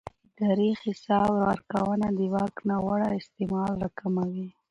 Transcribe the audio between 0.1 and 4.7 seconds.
اداري حساب ورکونه د واک ناوړه استعمال راکموي